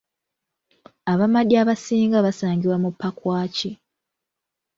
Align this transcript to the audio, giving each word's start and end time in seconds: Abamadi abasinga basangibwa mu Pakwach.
Abamadi 1.11 1.53
abasinga 1.61 2.17
basangibwa 2.25 2.77
mu 2.83 2.89
Pakwach. 2.99 3.59